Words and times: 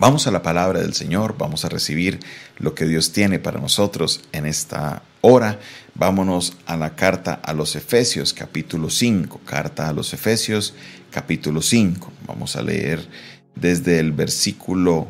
Vamos 0.00 0.26
a 0.26 0.30
la 0.30 0.40
palabra 0.40 0.80
del 0.80 0.94
Señor, 0.94 1.36
vamos 1.36 1.66
a 1.66 1.68
recibir 1.68 2.20
lo 2.56 2.74
que 2.74 2.86
Dios 2.86 3.12
tiene 3.12 3.38
para 3.38 3.60
nosotros 3.60 4.22
en 4.32 4.46
esta 4.46 5.02
hora. 5.20 5.58
Vámonos 5.94 6.56
a 6.64 6.78
la 6.78 6.96
carta 6.96 7.34
a 7.34 7.52
los 7.52 7.76
Efesios, 7.76 8.32
capítulo 8.32 8.88
5. 8.88 9.42
Carta 9.44 9.90
a 9.90 9.92
los 9.92 10.14
Efesios, 10.14 10.72
capítulo 11.10 11.60
5. 11.60 12.10
Vamos 12.26 12.56
a 12.56 12.62
leer 12.62 13.06
desde 13.54 13.98
el 13.98 14.12
versículo 14.12 15.06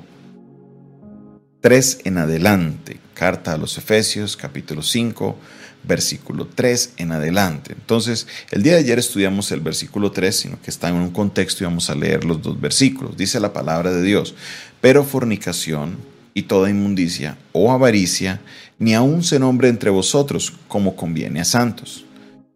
3 1.61 2.01
en 2.07 2.19
adelante. 2.19 2.99
Carta 3.15 3.53
a 3.53 3.59
los 3.59 3.79
Efesios, 3.79 4.37
capítulo 4.37 4.83
5, 4.83 5.39
versículo 5.83 6.47
3 6.47 6.95
en 6.99 7.13
adelante. 7.13 7.73
Entonces, 7.73 8.27
el 8.51 8.63
día 8.63 8.75
de 8.75 8.81
ayer 8.81 8.99
estudiamos 8.99 9.51
el 9.53 9.61
versículo 9.61 10.13
3, 10.13 10.35
sino 10.35 10.63
que 10.63 10.71
está 10.71 10.89
en 10.89 10.97
un 10.97 11.11
contexto 11.11 11.65
y 11.65 11.67
vamos 11.67 11.91
a 11.91 11.95
leer 11.95 12.25
los 12.25 12.43
dos 12.43 12.61
versículos. 12.61 13.17
Dice 13.17 13.41
la 13.41 13.53
palabra 13.53 13.93
de 13.93 14.03
Dios, 14.03 14.35
pero 14.81 15.05
fornicación 15.05 15.97
y 16.35 16.43
toda 16.43 16.71
inmundicia 16.71 17.39
o 17.53 17.73
avaricia, 17.73 18.41
ni 18.79 18.95
aun 18.95 19.23
se 19.23 19.39
nombre 19.39 19.69
entre 19.69 19.91
vosotros 19.91 20.53
como 20.69 20.97
conviene 20.97 21.41
a 21.41 21.45
santos, 21.45 22.05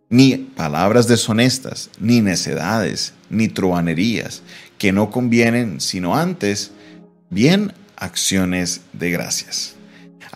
ni 0.08 0.36
palabras 0.36 1.08
deshonestas, 1.08 1.90
ni 1.98 2.20
necedades, 2.20 3.14
ni 3.30 3.48
truanerías, 3.48 4.42
que 4.78 4.92
no 4.92 5.10
convienen, 5.10 5.80
sino 5.80 6.16
antes, 6.16 6.70
bien 7.30 7.72
acciones 7.96 8.82
de 8.92 9.10
gracias. 9.10 9.74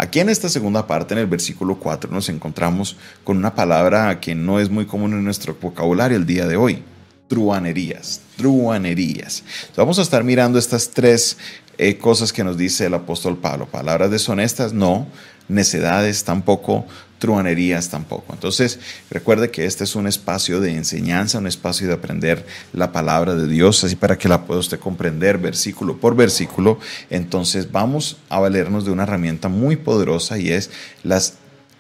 Aquí 0.01 0.20
en 0.20 0.29
esta 0.29 0.48
segunda 0.48 0.87
parte, 0.87 1.15
en 1.15 1.19
el 1.19 1.27
versículo 1.27 1.75
4, 1.75 2.12
nos 2.12 2.29
encontramos 2.29 2.97
con 3.25 3.37
una 3.37 3.56
palabra 3.56 4.20
que 4.20 4.33
no 4.37 4.61
es 4.61 4.70
muy 4.70 4.87
común 4.87 5.12
en 5.12 5.25
nuestro 5.25 5.56
vocabulario 5.61 6.16
el 6.16 6.25
día 6.25 6.47
de 6.47 6.56
hoy, 6.56 6.84
truanerías, 7.27 8.20
truanerías. 8.37 9.42
Vamos 9.77 9.98
a 9.98 10.03
estar 10.03 10.23
mirando 10.23 10.56
estas 10.56 10.91
tres 10.91 11.37
eh, 11.79 11.98
cosas 11.98 12.33
que 12.33 12.45
nos 12.45 12.56
dice 12.56 12.87
el 12.87 12.95
apóstol 12.95 13.39
Pablo. 13.39 13.66
Palabras 13.66 14.12
deshonestas, 14.12 14.73
no. 14.73 15.09
Necedades 15.48 16.25
tampoco. 16.25 16.86
Truanerías 17.19 17.89
tampoco. 17.89 18.33
Entonces, 18.33 18.78
recuerde 19.11 19.50
que 19.50 19.64
este 19.64 19.83
es 19.83 19.97
un 19.97 20.06
espacio 20.06 20.61
de 20.61 20.70
enseñanza, 20.70 21.39
un 21.39 21.48
espacio 21.48 21.89
de 21.89 21.95
aprender 21.95 22.47
la 22.73 22.92
palabra 22.92 23.34
de 23.34 23.48
Dios, 23.48 23.83
así 23.83 23.97
para 23.97 24.17
que 24.17 24.28
la 24.28 24.45
pueda 24.45 24.61
usted 24.61 24.78
comprender 24.78 25.39
versículo 25.39 25.97
por 25.97 26.14
versículo. 26.14 26.78
Entonces, 27.11 27.73
vamos 27.73 28.19
a 28.28 28.39
valernos 28.39 28.84
de 28.84 28.92
una 28.92 29.03
herramienta 29.03 29.48
muy 29.48 29.75
poderosa 29.75 30.39
y 30.39 30.50
es 30.50 30.70
las 31.03 31.34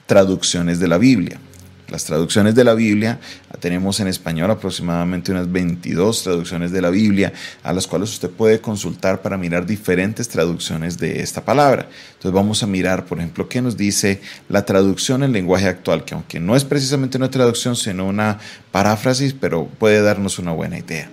traducciones 0.06 0.80
de 0.80 0.88
la 0.88 0.98
Biblia. 0.98 1.38
Las 1.88 2.04
traducciones 2.04 2.54
de 2.54 2.64
la 2.64 2.74
Biblia, 2.74 3.18
tenemos 3.60 3.98
en 4.00 4.08
español 4.08 4.50
aproximadamente 4.50 5.32
unas 5.32 5.50
22 5.50 6.22
traducciones 6.22 6.70
de 6.70 6.82
la 6.82 6.90
Biblia, 6.90 7.32
a 7.62 7.72
las 7.72 7.86
cuales 7.86 8.10
usted 8.10 8.28
puede 8.28 8.60
consultar 8.60 9.22
para 9.22 9.38
mirar 9.38 9.64
diferentes 9.64 10.28
traducciones 10.28 10.98
de 10.98 11.22
esta 11.22 11.46
palabra. 11.46 11.88
Entonces 12.08 12.32
vamos 12.32 12.62
a 12.62 12.66
mirar, 12.66 13.06
por 13.06 13.18
ejemplo, 13.18 13.48
qué 13.48 13.62
nos 13.62 13.78
dice 13.78 14.20
la 14.50 14.66
traducción 14.66 15.22
en 15.22 15.32
lenguaje 15.32 15.66
actual, 15.66 16.04
que 16.04 16.12
aunque 16.12 16.40
no 16.40 16.56
es 16.56 16.64
precisamente 16.64 17.16
una 17.16 17.30
traducción, 17.30 17.74
sino 17.74 18.06
una 18.06 18.38
paráfrasis, 18.70 19.32
pero 19.32 19.66
puede 19.66 20.02
darnos 20.02 20.38
una 20.38 20.52
buena 20.52 20.78
idea. 20.78 21.08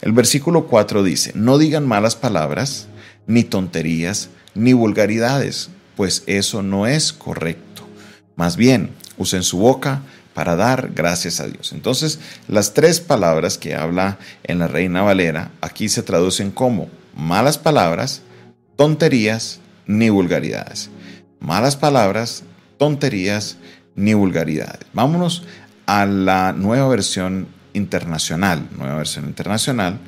El 0.00 0.12
versículo 0.12 0.68
4 0.68 1.02
dice, 1.02 1.32
no 1.34 1.58
digan 1.58 1.88
malas 1.88 2.14
palabras, 2.14 2.86
ni 3.26 3.42
tonterías, 3.42 4.30
ni 4.54 4.74
vulgaridades, 4.74 5.70
pues 5.96 6.22
eso 6.28 6.62
no 6.62 6.86
es 6.86 7.12
correcto. 7.12 7.88
Más 8.36 8.56
bien, 8.56 8.90
usen 9.18 9.42
su 9.42 9.58
boca 9.58 10.02
para 10.40 10.56
dar 10.56 10.92
gracias 10.94 11.38
a 11.40 11.48
Dios. 11.48 11.70
Entonces, 11.72 12.18
las 12.48 12.72
tres 12.72 12.98
palabras 12.98 13.58
que 13.58 13.74
habla 13.74 14.18
en 14.42 14.58
la 14.58 14.68
Reina 14.68 15.02
Valera 15.02 15.50
aquí 15.60 15.90
se 15.90 16.02
traducen 16.02 16.50
como 16.50 16.88
malas 17.14 17.58
palabras, 17.58 18.22
tonterías, 18.74 19.60
ni 19.86 20.08
vulgaridades. 20.08 20.88
Malas 21.40 21.76
palabras, 21.76 22.44
tonterías, 22.78 23.58
ni 23.96 24.14
vulgaridades. 24.14 24.80
Vámonos 24.94 25.44
a 25.84 26.06
la 26.06 26.54
nueva 26.54 26.88
versión 26.88 27.46
internacional. 27.74 28.66
Nueva 28.78 28.96
versión 28.96 29.26
internacional. 29.26 29.98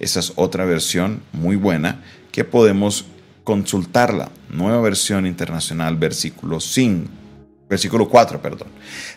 Esa 0.00 0.20
es 0.20 0.32
otra 0.36 0.64
versión 0.64 1.20
muy 1.32 1.56
buena 1.56 2.00
que 2.32 2.44
podemos 2.44 3.04
consultarla. 3.44 4.30
Nueva 4.48 4.80
versión 4.80 5.26
internacional, 5.26 5.98
versículo 5.98 6.60
5 6.60 7.21
Versículo 7.72 8.06
4, 8.06 8.42
perdón. 8.42 8.68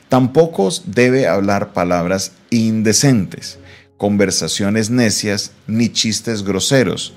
Tampoco 0.08 0.70
debe 0.86 1.28
hablar 1.28 1.74
palabras 1.74 2.32
indecentes, 2.52 3.60
conversaciones 3.98 4.90
necias, 4.90 5.52
ni 5.68 5.90
chistes 5.90 6.42
groseros, 6.42 7.12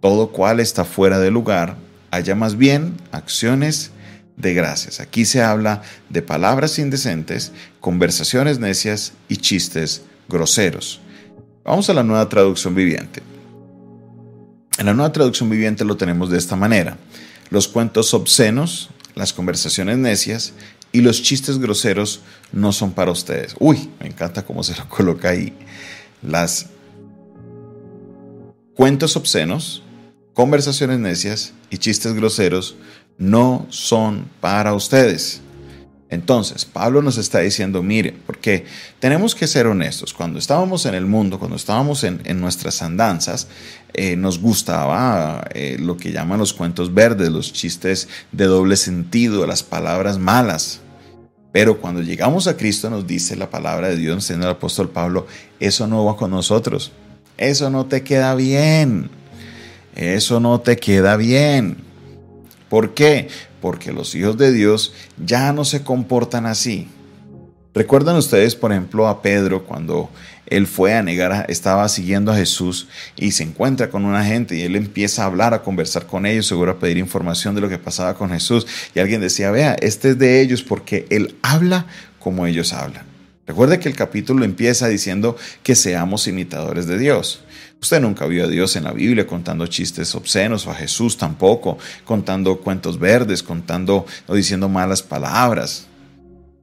todo 0.00 0.32
cual 0.32 0.58
está 0.58 0.84
fuera 0.84 1.20
de 1.20 1.30
lugar, 1.30 1.76
haya 2.10 2.34
más 2.34 2.56
bien 2.56 2.96
acciones 3.12 3.92
de 4.36 4.52
gracias. 4.52 4.98
Aquí 4.98 5.26
se 5.26 5.40
habla 5.40 5.82
de 6.08 6.22
palabras 6.22 6.76
indecentes, 6.80 7.52
conversaciones 7.78 8.58
necias 8.58 9.12
y 9.28 9.36
chistes 9.36 10.02
groseros. 10.28 11.00
Vamos 11.64 11.88
a 11.88 11.94
la 11.94 12.02
nueva 12.02 12.28
traducción 12.28 12.74
viviente. 12.74 13.22
En 14.76 14.86
la 14.86 14.94
nueva 14.94 15.12
traducción 15.12 15.50
viviente 15.50 15.84
lo 15.84 15.96
tenemos 15.96 16.30
de 16.30 16.38
esta 16.38 16.56
manera. 16.56 16.96
Los 17.48 17.68
cuentos 17.68 18.12
obscenos, 18.12 18.90
las 19.14 19.32
conversaciones 19.32 19.98
necias 19.98 20.52
y 20.92 21.00
los 21.00 21.22
chistes 21.22 21.58
groseros 21.58 22.20
no 22.52 22.72
son 22.72 22.92
para 22.92 23.10
ustedes. 23.10 23.54
Uy, 23.58 23.90
me 24.00 24.06
encanta 24.06 24.44
cómo 24.44 24.62
se 24.62 24.76
lo 24.76 24.88
coloca 24.88 25.30
ahí. 25.30 25.52
Las 26.22 26.66
cuentos 28.74 29.16
obscenos, 29.16 29.82
conversaciones 30.34 30.98
necias 30.98 31.52
y 31.70 31.78
chistes 31.78 32.14
groseros 32.14 32.76
no 33.18 33.66
son 33.70 34.28
para 34.40 34.74
ustedes. 34.74 35.40
Entonces, 36.10 36.64
Pablo 36.64 37.02
nos 37.02 37.18
está 37.18 37.38
diciendo, 37.38 37.84
mire, 37.84 38.12
porque 38.26 38.64
tenemos 38.98 39.36
que 39.36 39.46
ser 39.46 39.68
honestos, 39.68 40.12
cuando 40.12 40.40
estábamos 40.40 40.84
en 40.86 40.94
el 40.94 41.06
mundo, 41.06 41.38
cuando 41.38 41.56
estábamos 41.56 42.02
en, 42.02 42.40
nuestras 42.40 42.82
andanzas, 42.82 43.46
eh, 43.94 44.16
nos 44.16 44.40
gustaba 44.40 45.46
eh, 45.54 45.76
lo 45.78 45.96
que 45.96 46.10
llaman 46.10 46.40
los 46.40 46.52
cuentos 46.52 46.92
verdes, 46.92 47.30
los 47.30 47.52
chistes 47.52 48.08
de 48.32 48.46
doble 48.46 48.76
sentido, 48.76 49.46
las 49.46 49.62
palabras 49.62 50.18
malas. 50.18 50.80
Pero 51.52 51.80
cuando 51.80 52.02
llegamos 52.02 52.48
a 52.48 52.56
Cristo 52.56 52.90
nos 52.90 53.06
dice 53.06 53.36
la 53.36 53.50
palabra 53.50 53.88
de 53.88 53.96
Dios, 53.96 54.24
siendo 54.24 54.46
el 54.46 54.52
apóstol 54.52 54.90
Pablo, 54.90 55.28
eso 55.60 55.86
no 55.86 56.04
va 56.04 56.16
con 56.16 56.32
nosotros, 56.32 56.90
eso 57.38 57.70
no 57.70 57.86
te 57.86 58.02
queda 58.02 58.34
bien, 58.34 59.10
eso 59.94 60.40
no 60.40 60.60
te 60.60 60.76
queda 60.76 61.16
bien. 61.16 61.76
¿Por 62.68 62.94
qué? 62.94 63.28
Porque 63.60 63.92
los 63.92 64.14
hijos 64.14 64.36
de 64.36 64.52
Dios 64.52 64.92
ya 65.24 65.52
no 65.52 65.64
se 65.64 65.82
comportan 65.82 66.46
así. 66.46 66.88
¿Recuerdan 67.72 68.16
ustedes, 68.16 68.56
por 68.56 68.72
ejemplo, 68.72 69.06
a 69.06 69.22
Pedro 69.22 69.64
cuando 69.64 70.10
él 70.46 70.66
fue 70.66 70.94
a 70.94 71.02
negar, 71.02 71.46
estaba 71.48 71.88
siguiendo 71.88 72.32
a 72.32 72.36
Jesús 72.36 72.88
y 73.14 73.30
se 73.30 73.44
encuentra 73.44 73.90
con 73.90 74.04
una 74.04 74.24
gente 74.24 74.56
y 74.56 74.62
él 74.62 74.74
empieza 74.74 75.22
a 75.22 75.26
hablar, 75.26 75.54
a 75.54 75.62
conversar 75.62 76.06
con 76.06 76.26
ellos, 76.26 76.46
seguro 76.46 76.72
a 76.72 76.78
pedir 76.80 76.98
información 76.98 77.54
de 77.54 77.60
lo 77.60 77.68
que 77.68 77.78
pasaba 77.78 78.14
con 78.14 78.30
Jesús. 78.30 78.66
Y 78.94 78.98
alguien 78.98 79.20
decía, 79.20 79.52
vea, 79.52 79.74
este 79.74 80.10
es 80.10 80.18
de 80.18 80.40
ellos 80.40 80.64
porque 80.64 81.06
él 81.10 81.36
habla 81.42 81.86
como 82.18 82.46
ellos 82.46 82.72
hablan. 82.72 83.09
Recuerde 83.50 83.80
que 83.80 83.88
el 83.88 83.96
capítulo 83.96 84.44
empieza 84.44 84.86
diciendo 84.86 85.36
que 85.64 85.74
seamos 85.74 86.28
imitadores 86.28 86.86
de 86.86 86.96
Dios. 86.96 87.40
Usted 87.82 88.00
nunca 88.00 88.26
vio 88.26 88.44
a 88.44 88.46
Dios 88.46 88.76
en 88.76 88.84
la 88.84 88.92
Biblia 88.92 89.26
contando 89.26 89.66
chistes 89.66 90.14
obscenos 90.14 90.68
o 90.68 90.70
a 90.70 90.74
Jesús 90.76 91.16
tampoco, 91.16 91.76
contando 92.04 92.60
cuentos 92.60 93.00
verdes, 93.00 93.42
contando 93.42 94.06
o 94.28 94.36
diciendo 94.36 94.68
malas 94.68 95.02
palabras. 95.02 95.88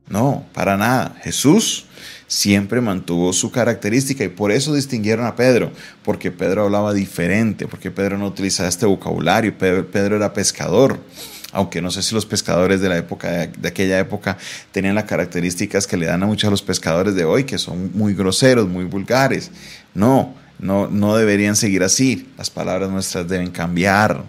No, 0.07 0.45
para 0.53 0.77
nada. 0.77 1.17
Jesús 1.25 1.86
siempre 2.27 2.81
mantuvo 2.81 3.31
su 3.33 3.51
característica 3.51 4.23
y 4.23 4.29
por 4.29 4.51
eso 4.51 4.73
distinguieron 4.73 5.25
a 5.25 5.35
Pedro, 5.35 5.71
porque 6.03 6.31
Pedro 6.31 6.65
hablaba 6.65 6.93
diferente, 6.93 7.67
porque 7.67 7.89
Pedro 7.89 8.17
no 8.17 8.27
utilizaba 8.27 8.69
este 8.69 8.85
vocabulario, 8.85 9.57
Pedro, 9.57 10.15
era 10.15 10.33
pescador. 10.33 10.99
Aunque 11.53 11.81
no 11.81 11.89
sé 11.91 12.03
si 12.03 12.13
los 12.13 12.25
pescadores 12.25 12.81
de 12.81 12.89
la 12.89 12.97
época 12.97 13.47
de 13.47 13.69
aquella 13.69 13.97
época 13.97 14.37
tenían 14.73 14.95
las 14.95 15.05
características 15.05 15.87
que 15.87 15.95
le 15.95 16.05
dan 16.05 16.21
a 16.21 16.25
muchos 16.25 16.49
de 16.49 16.51
los 16.51 16.61
pescadores 16.61 17.15
de 17.15 17.23
hoy, 17.23 17.45
que 17.45 17.57
son 17.57 17.91
muy 17.93 18.13
groseros, 18.13 18.67
muy 18.67 18.83
vulgares. 18.83 19.49
No, 19.93 20.35
no, 20.59 20.87
no 20.87 21.15
deberían 21.15 21.55
seguir 21.55 21.83
así. 21.83 22.27
Las 22.37 22.49
palabras 22.49 22.89
nuestras 22.89 23.29
deben 23.29 23.49
cambiar. 23.49 24.25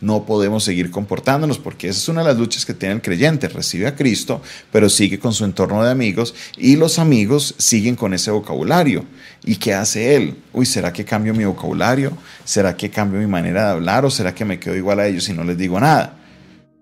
No 0.00 0.24
podemos 0.26 0.64
seguir 0.64 0.90
comportándonos 0.90 1.58
porque 1.58 1.88
esa 1.88 1.98
es 1.98 2.08
una 2.08 2.22
de 2.22 2.28
las 2.28 2.38
luchas 2.38 2.64
que 2.64 2.74
tiene 2.74 2.94
el 2.94 3.02
creyente. 3.02 3.48
Recibe 3.48 3.86
a 3.86 3.94
Cristo, 3.94 4.42
pero 4.70 4.88
sigue 4.88 5.18
con 5.18 5.32
su 5.32 5.44
entorno 5.44 5.82
de 5.82 5.90
amigos 5.90 6.34
y 6.56 6.76
los 6.76 6.98
amigos 6.98 7.54
siguen 7.58 7.96
con 7.96 8.14
ese 8.14 8.30
vocabulario. 8.30 9.04
¿Y 9.44 9.56
qué 9.56 9.74
hace 9.74 10.16
él? 10.16 10.36
Uy, 10.52 10.66
¿será 10.66 10.92
que 10.92 11.04
cambio 11.04 11.34
mi 11.34 11.44
vocabulario? 11.44 12.16
¿Será 12.44 12.76
que 12.76 12.90
cambio 12.90 13.20
mi 13.20 13.26
manera 13.26 13.66
de 13.66 13.70
hablar? 13.72 14.04
¿O 14.04 14.10
será 14.10 14.34
que 14.34 14.44
me 14.44 14.58
quedo 14.58 14.76
igual 14.76 15.00
a 15.00 15.06
ellos 15.06 15.28
y 15.28 15.32
no 15.32 15.44
les 15.44 15.58
digo 15.58 15.78
nada? 15.80 16.18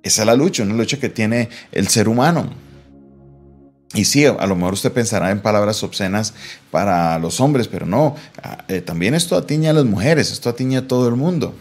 Esa 0.03 0.23
es 0.23 0.27
la 0.27 0.35
lucha, 0.35 0.63
una 0.63 0.75
lucha 0.75 0.99
que 0.99 1.09
tiene 1.09 1.49
el 1.73 1.89
ser 1.89 2.09
humano. 2.09 2.51
Y 3.93 4.05
sí, 4.05 4.25
a 4.25 4.47
lo 4.47 4.55
mejor 4.55 4.75
usted 4.75 4.93
pensará 4.93 5.31
en 5.31 5.41
palabras 5.41 5.83
obscenas 5.83 6.33
para 6.71 7.19
los 7.19 7.41
hombres, 7.41 7.67
pero 7.67 7.87
no, 7.87 8.15
ah, 8.43 8.65
eh, 8.69 8.81
también 8.81 9.15
esto 9.15 9.37
atiñe 9.37 9.69
a 9.69 9.73
las 9.73 9.85
mujeres, 9.85 10.31
esto 10.31 10.49
atiñe 10.49 10.77
a 10.77 10.87
todo 10.87 11.09
el 11.09 11.17
mundo. 11.17 11.55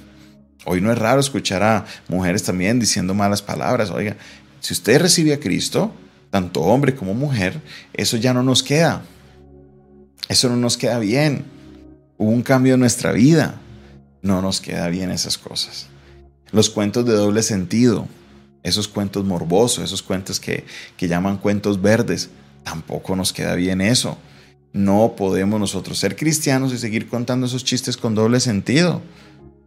Hoy 0.65 0.81
no 0.81 0.91
es 0.91 0.97
raro 0.97 1.19
escuchar 1.19 1.63
a 1.63 1.85
mujeres 2.07 2.43
también 2.43 2.79
diciendo 2.79 3.13
malas 3.13 3.41
palabras. 3.41 3.91
Oiga, 3.91 4.17
si 4.59 4.73
usted 4.73 5.01
recibe 5.01 5.33
a 5.33 5.39
Cristo, 5.39 5.93
tanto 6.29 6.61
hombre 6.61 6.95
como 6.95 7.13
mujer, 7.13 7.61
eso 7.93 8.17
ya 8.17 8.33
no 8.33 8.43
nos 8.43 8.61
queda. 8.61 9.03
Eso 10.27 10.49
no 10.49 10.57
nos 10.57 10.77
queda 10.77 10.99
bien. 10.99 11.45
Hubo 12.17 12.29
un 12.29 12.43
cambio 12.43 12.73
en 12.73 12.81
nuestra 12.81 13.11
vida. 13.11 13.59
No 14.21 14.41
nos 14.41 14.59
queda 14.59 14.89
bien 14.89 15.11
esas 15.11 15.37
cosas. 15.37 15.87
Los 16.51 16.69
cuentos 16.69 17.05
de 17.05 17.13
doble 17.13 17.41
sentido, 17.41 18.07
esos 18.63 18.87
cuentos 18.87 19.23
morbosos, 19.23 19.83
esos 19.83 20.01
cuentos 20.01 20.39
que, 20.39 20.65
que 20.97 21.07
llaman 21.07 21.37
cuentos 21.37 21.81
verdes, 21.81 22.29
tampoco 22.63 23.15
nos 23.15 23.31
queda 23.31 23.55
bien 23.55 23.79
eso. 23.81 24.17
No 24.73 25.15
podemos 25.15 25.59
nosotros 25.59 25.97
ser 25.97 26.15
cristianos 26.15 26.73
y 26.73 26.77
seguir 26.77 27.07
contando 27.07 27.47
esos 27.47 27.63
chistes 27.63 27.97
con 27.97 28.13
doble 28.13 28.39
sentido. 28.39 29.01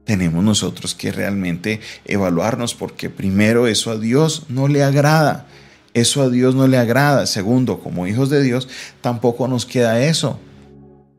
Tenemos 0.04 0.42
nosotros 0.42 0.94
que 0.94 1.12
realmente 1.12 1.80
evaluarnos 2.04 2.74
porque 2.74 3.08
primero 3.08 3.66
eso 3.66 3.90
a 3.90 3.98
Dios 3.98 4.46
no 4.48 4.68
le 4.68 4.82
agrada. 4.82 5.46
Eso 5.94 6.22
a 6.22 6.30
Dios 6.30 6.54
no 6.54 6.66
le 6.66 6.78
agrada. 6.78 7.26
Segundo, 7.26 7.80
como 7.80 8.06
hijos 8.06 8.30
de 8.30 8.42
Dios, 8.42 8.68
tampoco 9.00 9.46
nos 9.46 9.66
queda 9.66 10.02
eso. 10.02 10.40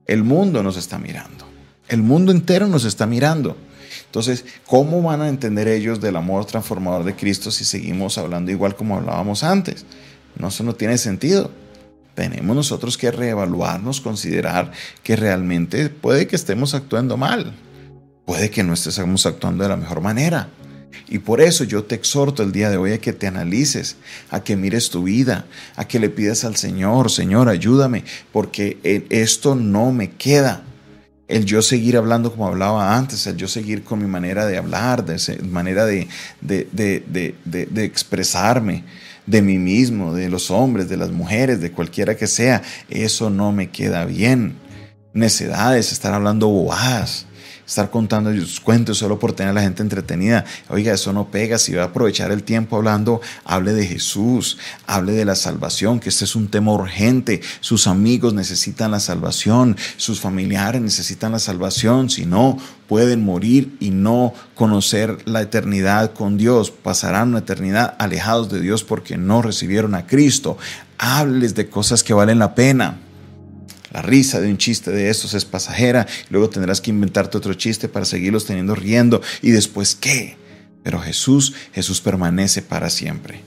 El 0.05 0.23
mundo 0.23 0.63
nos 0.63 0.77
está 0.77 0.97
mirando. 0.97 1.45
El 1.87 2.03
mundo 2.03 2.31
entero 2.31 2.67
nos 2.67 2.83
está 2.83 3.05
mirando. 3.05 3.55
Entonces, 4.05 4.45
¿cómo 4.65 5.01
van 5.01 5.21
a 5.21 5.29
entender 5.29 5.67
ellos 5.67 6.01
del 6.01 6.15
amor 6.15 6.45
transformador 6.45 7.03
de 7.03 7.15
Cristo 7.15 7.51
si 7.51 7.65
seguimos 7.65 8.17
hablando 8.17 8.51
igual 8.51 8.75
como 8.75 8.97
hablábamos 8.97 9.43
antes? 9.43 9.85
No, 10.37 10.49
eso 10.49 10.63
no 10.63 10.75
tiene 10.75 10.97
sentido. 10.97 11.51
Tenemos 12.15 12.55
nosotros 12.55 12.97
que 12.97 13.11
reevaluarnos, 13.11 14.01
considerar 14.01 14.71
que 15.01 15.15
realmente 15.15 15.89
puede 15.89 16.27
que 16.27 16.35
estemos 16.35 16.75
actuando 16.75 17.17
mal, 17.17 17.53
puede 18.25 18.49
que 18.49 18.63
no 18.63 18.73
estemos 18.73 19.25
actuando 19.25 19.63
de 19.63 19.69
la 19.69 19.77
mejor 19.77 20.01
manera. 20.01 20.49
Y 21.09 21.19
por 21.19 21.41
eso 21.41 21.63
yo 21.63 21.83
te 21.83 21.95
exhorto 21.95 22.43
el 22.43 22.51
día 22.51 22.69
de 22.69 22.77
hoy 22.77 22.93
a 22.93 22.97
que 22.99 23.13
te 23.13 23.27
analices, 23.27 23.97
a 24.29 24.43
que 24.43 24.55
mires 24.55 24.89
tu 24.89 25.03
vida, 25.03 25.45
a 25.75 25.87
que 25.87 25.99
le 25.99 26.09
pidas 26.09 26.43
al 26.43 26.55
Señor, 26.55 27.11
Señor, 27.11 27.49
ayúdame, 27.49 28.03
porque 28.31 29.05
esto 29.09 29.55
no 29.55 29.91
me 29.91 30.11
queda. 30.11 30.63
El 31.27 31.45
yo 31.45 31.61
seguir 31.61 31.97
hablando 31.97 32.31
como 32.31 32.47
hablaba 32.47 32.95
antes, 32.95 33.25
el 33.27 33.37
yo 33.37 33.47
seguir 33.47 33.83
con 33.83 33.99
mi 33.99 34.07
manera 34.07 34.45
de 34.45 34.57
hablar, 34.57 35.05
de 35.05 35.41
manera 35.43 35.85
de, 35.85 36.07
de, 36.41 36.67
de, 36.71 37.35
de 37.45 37.85
expresarme, 37.85 38.83
de 39.25 39.41
mí 39.41 39.57
mismo, 39.57 40.13
de 40.13 40.29
los 40.29 40.51
hombres, 40.51 40.89
de 40.89 40.97
las 40.97 41.11
mujeres, 41.11 41.61
de 41.61 41.71
cualquiera 41.71 42.15
que 42.15 42.27
sea, 42.27 42.61
eso 42.89 43.29
no 43.29 43.51
me 43.51 43.69
queda 43.69 44.05
bien. 44.05 44.55
Necedades, 45.13 45.91
estar 45.91 46.13
hablando 46.13 46.47
bobadas 46.47 47.25
estar 47.65 47.89
contando 47.89 48.33
sus 48.33 48.59
cuentos 48.59 48.97
solo 48.97 49.19
por 49.19 49.33
tener 49.33 49.51
a 49.51 49.53
la 49.53 49.61
gente 49.61 49.81
entretenida. 49.81 50.45
Oiga, 50.69 50.93
eso 50.93 51.13
no 51.13 51.29
pega. 51.29 51.57
Si 51.57 51.73
va 51.73 51.83
a 51.83 51.85
aprovechar 51.87 52.31
el 52.31 52.43
tiempo 52.43 52.77
hablando, 52.77 53.21
hable 53.45 53.73
de 53.73 53.85
Jesús, 53.85 54.57
hable 54.85 55.13
de 55.13 55.25
la 55.25 55.35
salvación, 55.35 55.99
que 55.99 56.09
este 56.09 56.25
es 56.25 56.35
un 56.35 56.47
tema 56.47 56.73
urgente. 56.73 57.41
Sus 57.61 57.87
amigos 57.87 58.33
necesitan 58.33 58.91
la 58.91 58.99
salvación, 58.99 59.77
sus 59.97 60.19
familiares 60.19 60.81
necesitan 60.81 61.31
la 61.31 61.39
salvación. 61.39 62.09
Si 62.09 62.25
no, 62.25 62.57
pueden 62.87 63.23
morir 63.23 63.75
y 63.79 63.89
no 63.89 64.33
conocer 64.55 65.17
la 65.25 65.41
eternidad 65.41 66.13
con 66.13 66.37
Dios. 66.37 66.71
Pasarán 66.71 67.29
una 67.29 67.39
eternidad 67.39 67.95
alejados 67.99 68.49
de 68.51 68.61
Dios 68.61 68.83
porque 68.83 69.17
no 69.17 69.41
recibieron 69.41 69.95
a 69.95 70.05
Cristo. 70.05 70.57
Hábleles 70.97 71.55
de 71.55 71.69
cosas 71.69 72.03
que 72.03 72.13
valen 72.13 72.39
la 72.39 72.55
pena. 72.55 72.99
La 73.93 74.01
risa 74.01 74.41
de 74.41 74.49
un 74.49 74.57
chiste 74.57 74.91
de 74.91 75.09
estos 75.09 75.35
es 75.35 75.45
pasajera, 75.45 76.07
luego 76.29 76.49
tendrás 76.49 76.81
que 76.81 76.89
inventarte 76.89 77.37
otro 77.37 77.53
chiste 77.53 77.87
para 77.87 78.05
seguirlos 78.05 78.45
teniendo 78.45 78.73
riendo 78.73 79.21
y 79.43 79.51
después 79.51 79.93
qué. 79.95 80.35
Pero 80.81 80.99
Jesús, 80.99 81.53
Jesús 81.73 82.01
permanece 82.01 82.63
para 82.63 82.89
siempre. 82.89 83.41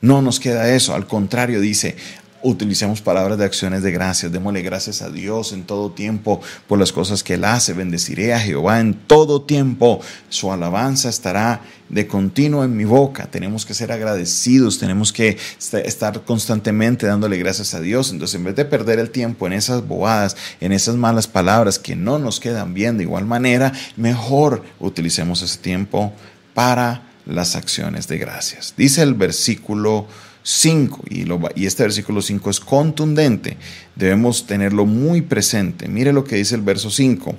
No 0.00 0.20
nos 0.20 0.40
queda 0.40 0.74
eso, 0.74 0.94
al 0.94 1.06
contrario 1.06 1.60
dice, 1.60 1.96
utilicemos 2.42 3.00
palabras 3.00 3.38
de 3.38 3.44
acciones 3.44 3.82
de 3.82 3.90
gracias, 3.90 4.30
démosle 4.32 4.62
gracias 4.62 5.02
a 5.02 5.10
Dios 5.10 5.52
en 5.52 5.64
todo 5.64 5.90
tiempo 5.90 6.40
por 6.66 6.78
las 6.78 6.92
cosas 6.92 7.22
que 7.22 7.34
Él 7.34 7.44
hace, 7.44 7.72
bendeciré 7.72 8.34
a 8.34 8.40
Jehová 8.40 8.80
en 8.80 8.94
todo 8.94 9.42
tiempo, 9.42 10.00
su 10.28 10.52
alabanza 10.52 11.08
estará 11.08 11.62
de 11.88 12.06
continuo 12.06 12.64
en 12.64 12.76
mi 12.76 12.84
boca, 12.84 13.26
tenemos 13.30 13.64
que 13.64 13.74
ser 13.74 13.90
agradecidos, 13.90 14.78
tenemos 14.78 15.12
que 15.12 15.38
estar 15.58 16.22
constantemente 16.24 17.06
dándole 17.06 17.38
gracias 17.38 17.74
a 17.74 17.80
Dios, 17.80 18.10
entonces 18.10 18.36
en 18.36 18.44
vez 18.44 18.56
de 18.56 18.64
perder 18.64 18.98
el 18.98 19.10
tiempo 19.10 19.46
en 19.46 19.54
esas 19.54 19.86
bobadas, 19.86 20.36
en 20.60 20.72
esas 20.72 20.96
malas 20.96 21.26
palabras 21.26 21.78
que 21.78 21.96
no 21.96 22.18
nos 22.18 22.40
quedan 22.40 22.74
bien 22.74 22.98
de 22.98 23.04
igual 23.04 23.24
manera, 23.24 23.72
mejor 23.96 24.62
utilicemos 24.78 25.42
ese 25.42 25.58
tiempo 25.58 26.12
para 26.54 27.02
las 27.26 27.56
acciones 27.56 28.08
de 28.08 28.18
gracias. 28.18 28.74
Dice 28.76 29.02
el 29.02 29.14
versículo 29.14 30.06
5, 30.50 31.04
y, 31.10 31.26
y 31.56 31.66
este 31.66 31.82
versículo 31.82 32.22
5 32.22 32.48
es 32.48 32.58
contundente, 32.58 33.58
debemos 33.94 34.46
tenerlo 34.46 34.86
muy 34.86 35.20
presente. 35.20 35.88
Mire 35.88 36.10
lo 36.14 36.24
que 36.24 36.36
dice 36.36 36.54
el 36.54 36.62
verso 36.62 36.90
5. 36.90 37.36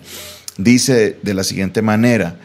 Dice 0.59 1.17
de 1.23 1.33
la 1.33 1.43
siguiente 1.43 1.81
manera, 1.81 2.37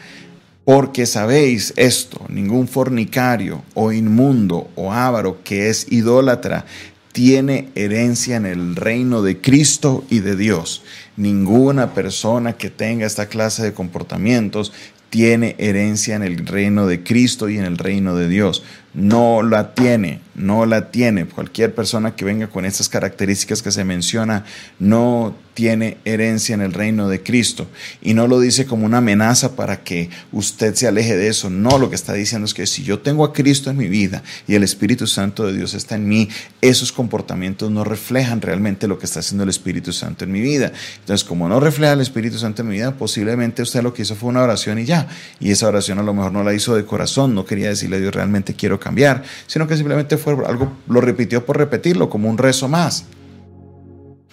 porque 0.63 1.05
sabéis 1.05 1.71
esto, 1.75 2.25
ningún 2.29 2.67
fornicario 2.67 3.61
o 3.75 3.91
inmundo 3.91 4.71
o 4.73 4.91
avaro 4.91 5.43
que 5.43 5.69
es 5.69 5.91
idólatra 5.91 6.65
tiene 7.11 7.69
herencia 7.75 8.35
en 8.35 8.47
el 8.47 8.75
reino 8.75 9.21
de 9.21 9.39
Cristo 9.39 10.03
y 10.09 10.19
de 10.21 10.35
Dios. 10.35 10.81
Ninguna 11.15 11.93
persona 11.93 12.53
que 12.53 12.71
tenga 12.71 13.05
esta 13.05 13.27
clase 13.27 13.61
de 13.61 13.73
comportamientos 13.73 14.73
tiene 15.11 15.55
herencia 15.59 16.15
en 16.15 16.23
el 16.23 16.45
reino 16.45 16.87
de 16.87 17.03
Cristo 17.03 17.49
y 17.49 17.57
en 17.59 17.65
el 17.65 17.77
reino 17.77 18.15
de 18.15 18.27
Dios 18.27 18.63
no 18.95 19.43
la 19.43 19.73
tiene, 19.73 20.21
no 20.35 20.65
la 20.65 20.89
tiene. 20.89 21.25
Cualquier 21.25 21.75
persona 21.75 22.15
que 22.15 22.25
venga 22.25 22.47
con 22.47 22.65
estas 22.65 22.89
características 22.89 23.61
que 23.61 23.71
se 23.71 23.83
menciona 23.83 24.45
no 24.79 25.35
tiene 25.53 25.97
herencia 26.03 26.53
en 26.53 26.61
el 26.61 26.73
reino 26.73 27.07
de 27.07 27.23
Cristo. 27.23 27.67
Y 28.01 28.13
no 28.13 28.27
lo 28.27 28.39
dice 28.39 28.65
como 28.65 28.85
una 28.85 28.97
amenaza 28.97 29.55
para 29.55 29.83
que 29.83 30.09
usted 30.31 30.75
se 30.75 30.87
aleje 30.87 31.15
de 31.15 31.29
eso. 31.29 31.49
No, 31.49 31.79
lo 31.79 31.89
que 31.89 31.95
está 31.95 32.13
diciendo 32.13 32.45
es 32.45 32.53
que 32.53 32.67
si 32.67 32.83
yo 32.83 32.99
tengo 32.99 33.23
a 33.23 33.33
Cristo 33.33 33.69
en 33.69 33.77
mi 33.77 33.87
vida 33.87 34.21
y 34.47 34.55
el 34.55 34.63
Espíritu 34.63 35.07
Santo 35.07 35.47
de 35.47 35.53
Dios 35.53 35.73
está 35.73 35.95
en 35.95 36.07
mí, 36.07 36.29
esos 36.61 36.91
comportamientos 36.91 37.71
no 37.71 37.83
reflejan 37.83 38.41
realmente 38.41 38.87
lo 38.87 38.99
que 38.99 39.05
está 39.05 39.21
haciendo 39.21 39.43
el 39.43 39.49
Espíritu 39.49 39.93
Santo 39.93 40.25
en 40.25 40.31
mi 40.31 40.41
vida. 40.41 40.73
Entonces, 40.99 41.25
como 41.25 41.47
no 41.47 41.59
refleja 41.61 41.93
el 41.93 42.01
Espíritu 42.01 42.37
Santo 42.37 42.61
en 42.61 42.67
mi 42.67 42.75
vida, 42.75 42.95
posiblemente 42.95 43.61
usted 43.61 43.81
lo 43.81 43.93
que 43.93 44.01
hizo 44.01 44.15
fue 44.15 44.29
una 44.29 44.43
oración 44.43 44.77
y 44.77 44.85
ya. 44.85 45.07
Y 45.39 45.51
esa 45.51 45.67
oración 45.67 45.99
a 45.99 46.03
lo 46.03 46.13
mejor 46.13 46.33
no 46.33 46.43
la 46.43 46.53
hizo 46.53 46.75
de 46.75 46.85
corazón, 46.85 47.33
no 47.33 47.45
quería 47.45 47.69
decirle 47.69 47.95
a 47.95 47.99
Dios 47.99 48.13
realmente 48.13 48.55
quiero 48.55 48.77
cambiar, 48.85 49.23
sino 49.47 49.65
que 49.65 49.75
simplemente 49.75 50.15
fue 50.15 50.33
algo, 50.45 50.71
lo 50.87 51.01
repitió 51.01 51.43
por 51.43 51.57
repetirlo, 51.57 52.07
como 52.07 52.29
un 52.29 52.37
rezo 52.37 52.67
más. 52.67 53.05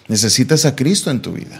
Necesitas 0.07 0.65
a 0.65 0.75
Cristo 0.75 1.09
en 1.09 1.23
tu 1.23 1.31
vida. 1.31 1.59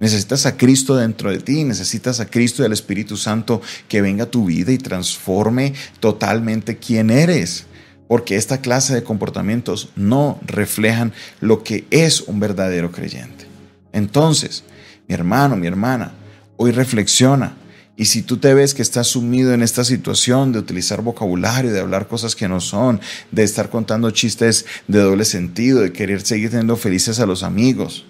Necesitas 0.00 0.46
a 0.46 0.56
Cristo 0.56 0.96
dentro 0.96 1.30
de 1.30 1.40
ti, 1.40 1.62
necesitas 1.64 2.20
a 2.20 2.24
Cristo 2.24 2.62
y 2.62 2.66
al 2.66 2.72
Espíritu 2.72 3.18
Santo 3.18 3.60
que 3.86 4.00
venga 4.00 4.24
a 4.24 4.30
tu 4.30 4.46
vida 4.46 4.72
y 4.72 4.78
transforme 4.78 5.74
totalmente 6.00 6.78
quién 6.78 7.10
eres. 7.10 7.66
Porque 8.08 8.36
esta 8.36 8.62
clase 8.62 8.94
de 8.94 9.04
comportamientos 9.04 9.90
no 9.94 10.40
reflejan 10.46 11.12
lo 11.42 11.64
que 11.64 11.84
es 11.90 12.22
un 12.22 12.40
verdadero 12.40 12.92
creyente. 12.92 13.44
Entonces, 13.92 14.64
mi 15.06 15.14
hermano, 15.14 15.54
mi 15.56 15.66
hermana, 15.66 16.12
hoy 16.56 16.70
reflexiona. 16.70 17.56
Y 17.96 18.06
si 18.06 18.22
tú 18.22 18.36
te 18.36 18.52
ves 18.52 18.74
que 18.74 18.82
estás 18.82 19.06
sumido 19.06 19.54
en 19.54 19.62
esta 19.62 19.82
situación 19.82 20.52
de 20.52 20.58
utilizar 20.58 21.00
vocabulario, 21.00 21.72
de 21.72 21.80
hablar 21.80 22.08
cosas 22.08 22.36
que 22.36 22.46
no 22.46 22.60
son, 22.60 23.00
de 23.32 23.42
estar 23.42 23.70
contando 23.70 24.10
chistes 24.10 24.66
de 24.86 25.00
doble 25.00 25.24
sentido, 25.24 25.80
de 25.80 25.92
querer 25.92 26.20
seguir 26.20 26.50
teniendo 26.50 26.76
felices 26.76 27.20
a 27.20 27.26
los 27.26 27.42
amigos, 27.42 28.04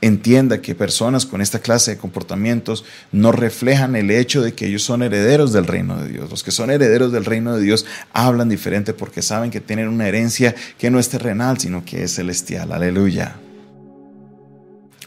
entienda 0.00 0.60
que 0.60 0.74
personas 0.74 1.24
con 1.24 1.40
esta 1.40 1.60
clase 1.60 1.92
de 1.92 1.98
comportamientos 1.98 2.84
no 3.12 3.30
reflejan 3.30 3.94
el 3.94 4.10
hecho 4.10 4.42
de 4.42 4.54
que 4.54 4.66
ellos 4.66 4.82
son 4.82 5.04
herederos 5.04 5.52
del 5.52 5.68
reino 5.68 6.02
de 6.02 6.08
Dios. 6.08 6.28
Los 6.28 6.42
que 6.42 6.50
son 6.50 6.70
herederos 6.70 7.12
del 7.12 7.24
reino 7.24 7.56
de 7.56 7.62
Dios 7.62 7.86
hablan 8.12 8.48
diferente 8.48 8.92
porque 8.92 9.22
saben 9.22 9.52
que 9.52 9.60
tienen 9.60 9.86
una 9.86 10.08
herencia 10.08 10.56
que 10.78 10.90
no 10.90 10.98
es 10.98 11.08
terrenal, 11.08 11.58
sino 11.58 11.84
que 11.84 12.02
es 12.02 12.16
celestial. 12.16 12.72
Aleluya. 12.72 13.36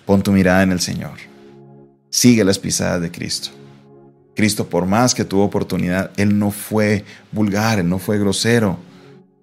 Pon 0.06 0.24
tu 0.24 0.32
mirada 0.32 0.64
en 0.64 0.72
el 0.72 0.80
Señor. 0.80 1.18
Sigue 2.10 2.46
las 2.46 2.60
pisadas 2.60 3.02
de 3.02 3.12
Cristo. 3.12 3.50
Cristo, 4.36 4.68
por 4.68 4.86
más 4.86 5.16
que 5.16 5.26
tuvo 5.26 5.46
oportunidad, 5.46 6.12
Él 6.18 6.38
no 6.38 6.52
fue 6.52 7.06
vulgar, 7.32 7.80
Él 7.80 7.88
no 7.88 8.00
fue 8.00 8.20
grosero, 8.20 8.78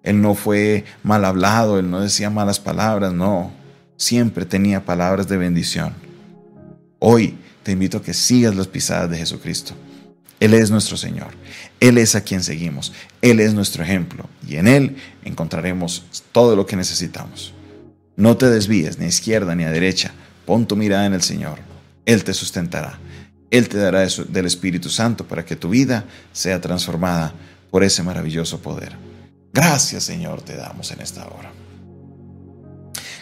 Él 0.02 0.20
no 0.20 0.34
fue 0.34 0.84
mal 1.02 1.24
hablado, 1.24 1.78
Él 1.78 1.90
no 1.90 2.00
decía 2.00 2.30
malas 2.30 2.60
palabras, 2.60 3.12
no. 3.12 3.52
Siempre 3.96 4.44
tenía 4.44 4.84
palabras 4.84 5.28
de 5.28 5.36
bendición. 5.38 5.94
Hoy 6.98 7.38
te 7.62 7.72
invito 7.72 7.98
a 7.98 8.02
que 8.02 8.14
sigas 8.14 8.54
las 8.54 8.66
pisadas 8.66 9.10
de 9.10 9.18
Jesucristo. 9.18 9.74
Él 10.40 10.54
es 10.54 10.70
nuestro 10.72 10.96
Señor. 10.96 11.28
Él 11.78 11.98
es 11.98 12.16
a 12.16 12.22
quien 12.22 12.42
seguimos. 12.42 12.92
Él 13.20 13.38
es 13.38 13.54
nuestro 13.54 13.84
ejemplo. 13.84 14.28
Y 14.46 14.56
en 14.56 14.66
Él 14.66 14.96
encontraremos 15.24 16.04
todo 16.32 16.56
lo 16.56 16.66
que 16.66 16.74
necesitamos. 16.74 17.54
No 18.16 18.36
te 18.36 18.50
desvíes 18.50 18.98
ni 18.98 19.04
a 19.04 19.08
izquierda 19.08 19.54
ni 19.54 19.62
a 19.62 19.70
derecha. 19.70 20.12
Pon 20.44 20.66
tu 20.66 20.74
mirada 20.74 21.06
en 21.06 21.14
el 21.14 21.22
Señor. 21.22 21.60
Él 22.04 22.24
te 22.24 22.34
sustentará. 22.34 22.98
Él 23.52 23.68
te 23.68 23.76
dará 23.76 24.02
eso 24.02 24.24
del 24.24 24.46
Espíritu 24.46 24.88
Santo 24.88 25.28
para 25.28 25.44
que 25.44 25.56
tu 25.56 25.68
vida 25.68 26.06
sea 26.32 26.58
transformada 26.58 27.34
por 27.70 27.84
ese 27.84 28.02
maravilloso 28.02 28.60
poder. 28.60 28.96
Gracias 29.52 30.04
Señor 30.04 30.40
te 30.40 30.56
damos 30.56 30.90
en 30.90 31.02
esta 31.02 31.26
hora. 31.28 31.52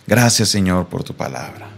Gracias 0.07 0.49
Señor 0.49 0.87
por 0.87 1.03
tu 1.03 1.15
palabra. 1.15 1.69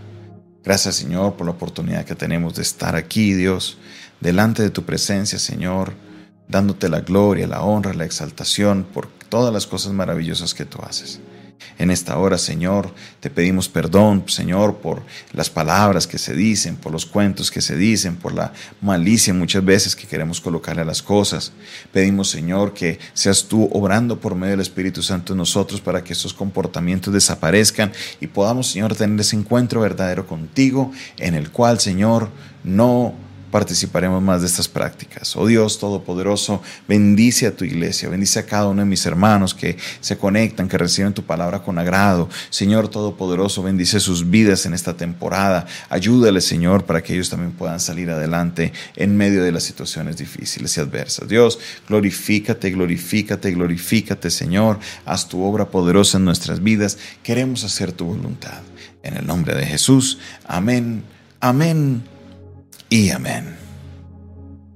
Gracias 0.62 0.96
Señor 0.96 1.34
por 1.34 1.46
la 1.46 1.52
oportunidad 1.52 2.04
que 2.04 2.14
tenemos 2.14 2.54
de 2.54 2.60
estar 2.60 2.94
aquí, 2.94 3.32
Dios, 3.32 3.78
delante 4.20 4.62
de 4.62 4.68
tu 4.68 4.82
presencia, 4.84 5.38
Señor, 5.38 5.94
dándote 6.46 6.90
la 6.90 7.00
gloria, 7.00 7.46
la 7.46 7.62
honra, 7.62 7.94
la 7.94 8.04
exaltación 8.04 8.84
por 8.84 9.08
todas 9.30 9.50
las 9.50 9.66
cosas 9.66 9.94
maravillosas 9.94 10.52
que 10.52 10.66
tú 10.66 10.78
haces. 10.82 11.20
En 11.78 11.90
esta 11.90 12.18
hora, 12.18 12.38
Señor, 12.38 12.92
te 13.20 13.30
pedimos 13.30 13.68
perdón, 13.68 14.24
Señor, 14.26 14.76
por 14.76 15.02
las 15.32 15.50
palabras 15.50 16.06
que 16.06 16.18
se 16.18 16.34
dicen, 16.34 16.76
por 16.76 16.92
los 16.92 17.06
cuentos 17.06 17.50
que 17.50 17.60
se 17.60 17.76
dicen, 17.76 18.16
por 18.16 18.34
la 18.34 18.52
malicia 18.80 19.34
muchas 19.34 19.64
veces 19.64 19.96
que 19.96 20.06
queremos 20.06 20.40
colocarle 20.40 20.82
a 20.82 20.84
las 20.84 21.02
cosas. 21.02 21.52
Pedimos, 21.92 22.30
Señor, 22.30 22.74
que 22.74 22.98
seas 23.14 23.44
tú 23.44 23.68
obrando 23.72 24.20
por 24.20 24.34
medio 24.34 24.52
del 24.52 24.60
Espíritu 24.60 25.02
Santo 25.02 25.32
en 25.32 25.38
nosotros 25.38 25.80
para 25.80 26.04
que 26.04 26.12
esos 26.12 26.34
comportamientos 26.34 27.12
desaparezcan 27.12 27.92
y 28.20 28.26
podamos, 28.26 28.70
Señor, 28.70 28.94
tener 28.94 29.18
ese 29.20 29.36
encuentro 29.36 29.80
verdadero 29.80 30.26
contigo 30.26 30.92
en 31.18 31.34
el 31.34 31.50
cual, 31.50 31.80
Señor, 31.80 32.30
no 32.64 33.14
participaremos 33.52 34.22
más 34.22 34.40
de 34.40 34.46
estas 34.48 34.66
prácticas. 34.66 35.36
Oh 35.36 35.46
Dios 35.46 35.78
Todopoderoso, 35.78 36.62
bendice 36.88 37.46
a 37.46 37.54
tu 37.54 37.64
iglesia, 37.64 38.08
bendice 38.08 38.40
a 38.40 38.46
cada 38.46 38.66
uno 38.66 38.80
de 38.80 38.86
mis 38.86 39.04
hermanos 39.04 39.54
que 39.54 39.76
se 40.00 40.16
conectan, 40.16 40.68
que 40.68 40.78
reciben 40.78 41.12
tu 41.12 41.22
palabra 41.22 41.62
con 41.62 41.78
agrado. 41.78 42.28
Señor 42.48 42.88
Todopoderoso, 42.88 43.62
bendice 43.62 44.00
sus 44.00 44.30
vidas 44.30 44.64
en 44.64 44.72
esta 44.72 44.96
temporada. 44.96 45.66
Ayúdale, 45.90 46.40
Señor, 46.40 46.84
para 46.84 47.02
que 47.02 47.12
ellos 47.12 47.28
también 47.28 47.52
puedan 47.52 47.78
salir 47.78 48.10
adelante 48.10 48.72
en 48.96 49.16
medio 49.16 49.44
de 49.44 49.52
las 49.52 49.62
situaciones 49.62 50.16
difíciles 50.16 50.74
y 50.78 50.80
adversas. 50.80 51.28
Dios, 51.28 51.58
glorifícate, 51.86 52.70
glorifícate, 52.70 53.50
glorifícate, 53.52 54.30
Señor. 54.30 54.80
Haz 55.04 55.28
tu 55.28 55.44
obra 55.44 55.68
poderosa 55.68 56.16
en 56.16 56.24
nuestras 56.24 56.62
vidas. 56.62 56.96
Queremos 57.22 57.64
hacer 57.64 57.92
tu 57.92 58.06
voluntad. 58.06 58.62
En 59.02 59.16
el 59.16 59.26
nombre 59.26 59.54
de 59.54 59.66
Jesús. 59.66 60.18
Amén. 60.46 61.04
Amén 61.40 62.11
y 62.92 63.08
amén. 63.08 63.56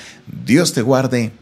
Dios 0.45 0.73
te 0.73 0.81
guarde 0.81 1.33